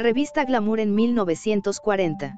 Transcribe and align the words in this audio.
Revista 0.00 0.44
Glamour 0.44 0.78
en 0.78 0.94
1940. 0.94 2.36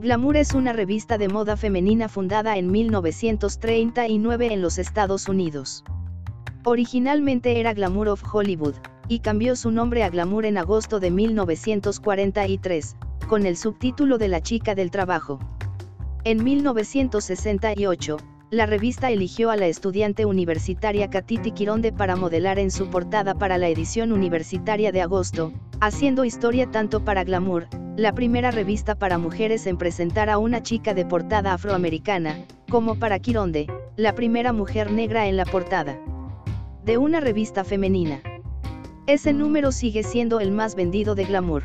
Glamour 0.00 0.36
es 0.36 0.52
una 0.52 0.74
revista 0.74 1.16
de 1.16 1.28
moda 1.28 1.56
femenina 1.56 2.10
fundada 2.10 2.58
en 2.58 2.70
1939 2.70 4.52
en 4.52 4.60
los 4.60 4.76
Estados 4.76 5.30
Unidos. 5.30 5.82
Originalmente 6.64 7.60
era 7.60 7.72
Glamour 7.72 8.08
of 8.10 8.22
Hollywood, 8.34 8.74
y 9.08 9.20
cambió 9.20 9.56
su 9.56 9.70
nombre 9.70 10.04
a 10.04 10.10
Glamour 10.10 10.44
en 10.44 10.58
agosto 10.58 11.00
de 11.00 11.10
1943, 11.10 12.98
con 13.28 13.46
el 13.46 13.56
subtítulo 13.56 14.18
de 14.18 14.28
La 14.28 14.42
chica 14.42 14.74
del 14.74 14.90
trabajo. 14.90 15.38
En 16.24 16.44
1968, 16.44 18.18
la 18.50 18.64
revista 18.64 19.10
eligió 19.10 19.50
a 19.50 19.56
la 19.56 19.66
estudiante 19.66 20.24
universitaria 20.24 21.10
Katiti 21.10 21.50
Quironde 21.50 21.92
para 21.92 22.16
modelar 22.16 22.58
en 22.58 22.70
su 22.70 22.88
portada 22.88 23.34
para 23.34 23.58
la 23.58 23.68
edición 23.68 24.10
universitaria 24.10 24.90
de 24.90 25.02
agosto, 25.02 25.52
haciendo 25.80 26.24
historia 26.24 26.70
tanto 26.70 27.04
para 27.04 27.24
Glamour, 27.24 27.68
la 27.96 28.14
primera 28.14 28.50
revista 28.50 28.94
para 28.94 29.18
mujeres 29.18 29.66
en 29.66 29.76
presentar 29.76 30.30
a 30.30 30.38
una 30.38 30.62
chica 30.62 30.94
de 30.94 31.04
portada 31.04 31.52
afroamericana, 31.52 32.46
como 32.70 32.98
para 32.98 33.18
Quironde, 33.18 33.66
la 33.96 34.14
primera 34.14 34.54
mujer 34.54 34.92
negra 34.92 35.26
en 35.26 35.36
la 35.36 35.44
portada 35.44 35.98
de 36.84 36.96
una 36.96 37.20
revista 37.20 37.64
femenina. 37.64 38.22
Ese 39.06 39.34
número 39.34 39.72
sigue 39.72 40.02
siendo 40.02 40.40
el 40.40 40.52
más 40.52 40.74
vendido 40.74 41.14
de 41.14 41.24
Glamour. 41.24 41.64